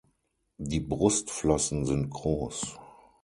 Die 0.57 0.79
Brustflossen 0.79 1.85
sind 1.85 2.09
groß. 2.09 2.75